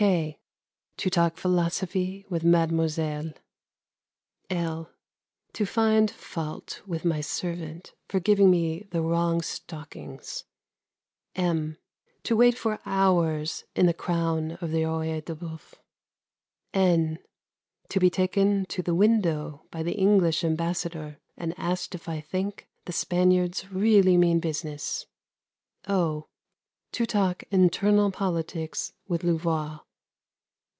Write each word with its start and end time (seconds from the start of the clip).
(k) 0.01 0.39
To 0.97 1.11
talk 1.11 1.37
philosophy 1.37 2.25
with 2.27 2.43
Mademoiselle. 2.43 3.33
(l) 4.49 4.89
To 5.53 5.63
find 5.67 6.09
fault 6.09 6.81
with 6.87 7.05
my 7.05 7.21
servant 7.21 7.93
for 8.07 8.19
giving 8.19 8.49
me 8.49 8.87
the 8.89 9.03
wrong 9.03 9.41
stockings. 9.43 10.43
(m) 11.35 11.77
To 12.23 12.35
wait 12.35 12.57
for 12.57 12.79
hours 12.83 13.65
in 13.75 13.85
the 13.85 13.93
crown 13.93 14.53
of 14.53 14.71
the 14.71 14.81
Œil 14.81 15.23
de 15.23 15.35
Bœuf. 15.35 15.75
(n) 16.73 17.19
To 17.89 17.99
be 17.99 18.09
taken 18.09 18.65
to 18.69 18.81
the 18.81 18.95
window 18.95 19.67
by 19.69 19.83
the 19.83 19.93
English 19.93 20.43
Ambassador 20.43 21.19
and 21.37 21.53
asked 21.59 21.93
if 21.93 22.09
I 22.09 22.21
think 22.21 22.67
the 22.85 22.91
Spaniards 22.91 23.71
really 23.71 24.17
mean 24.17 24.39
business. 24.39 25.05
(o) 25.87 26.27
To 26.93 27.05
talk 27.05 27.43
internal 27.51 28.09
politics 28.09 28.93
with 29.07 29.23
Louvois. 29.23 29.77